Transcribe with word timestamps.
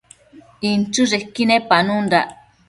inchËshequi 0.69 1.43
nepanundac 1.49 2.27